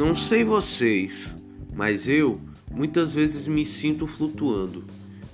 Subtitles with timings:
[0.00, 1.36] Não sei vocês,
[1.74, 2.40] mas eu
[2.72, 4.82] muitas vezes me sinto flutuando.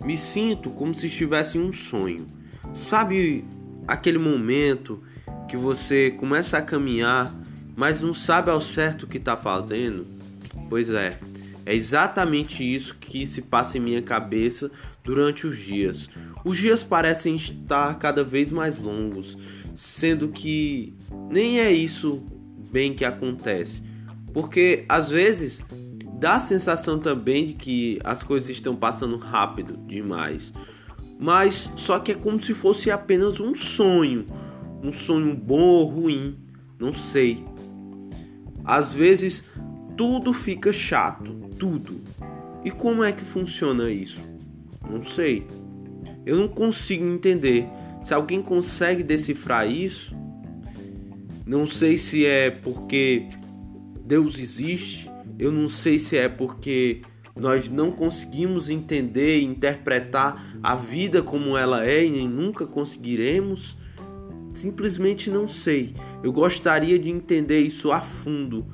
[0.05, 2.27] Me sinto como se estivesse em um sonho.
[2.75, 3.45] Sabe
[3.87, 5.01] aquele momento
[5.49, 7.33] que você começa a caminhar,
[7.77, 10.05] mas não sabe ao certo o que está fazendo?
[10.69, 11.21] Pois é,
[11.65, 14.69] é exatamente isso que se passa em minha cabeça
[15.05, 16.11] durante os dias.
[16.45, 19.39] Os dias parecem estar cada vez mais longos,
[19.77, 20.93] sendo que
[21.31, 22.21] nem é isso
[22.73, 23.95] bem que acontece.
[24.37, 25.65] Porque às vezes
[26.21, 30.53] dá a sensação também de que as coisas estão passando rápido demais.
[31.19, 34.27] Mas só que é como se fosse apenas um sonho,
[34.83, 36.37] um sonho bom ou ruim,
[36.79, 37.47] não sei.
[38.63, 39.43] Às vezes
[39.97, 42.03] tudo fica chato, tudo.
[42.63, 44.21] E como é que funciona isso?
[44.87, 45.47] Não sei.
[46.27, 47.67] Eu não consigo entender.
[48.03, 50.15] Se alguém consegue decifrar isso,
[51.47, 53.31] não sei se é porque
[54.07, 57.03] Deus existe, eu não sei se é porque
[57.35, 63.77] nós não conseguimos entender e interpretar a vida como ela é e nem nunca conseguiremos.
[64.55, 65.93] Simplesmente não sei.
[66.23, 68.65] Eu gostaria de entender isso a fundo,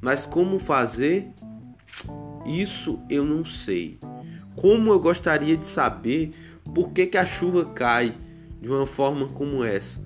[0.00, 1.28] mas como fazer?
[2.46, 3.98] Isso eu não sei.
[4.56, 6.30] Como eu gostaria de saber
[6.74, 8.16] por que, que a chuva cai
[8.58, 10.02] de uma forma como essa,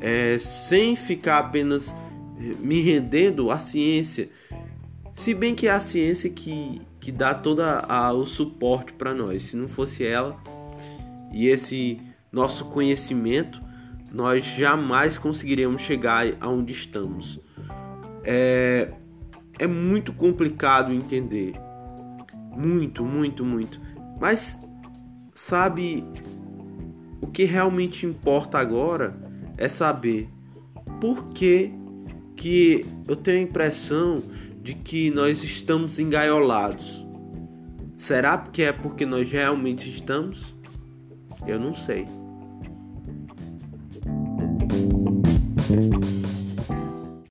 [0.00, 1.94] é, sem ficar apenas
[2.38, 4.28] me rendendo à ciência,
[5.14, 7.62] se bem que é a ciência que, que dá todo
[8.14, 9.42] o suporte para nós.
[9.44, 10.36] Se não fosse ela
[11.32, 11.98] e esse
[12.30, 13.62] nosso conhecimento,
[14.12, 17.40] nós jamais conseguiremos chegar aonde estamos.
[18.22, 18.92] É,
[19.58, 21.54] é muito complicado entender.
[22.54, 23.80] Muito, muito, muito.
[24.20, 24.58] Mas
[25.34, 26.04] sabe
[27.20, 29.16] o que realmente importa agora
[29.56, 30.28] é saber
[31.00, 31.72] por que
[32.36, 34.22] que eu tenho a impressão
[34.62, 37.04] de que nós estamos engaiolados.
[37.96, 40.54] Será que é porque nós realmente estamos?
[41.46, 42.04] Eu não sei.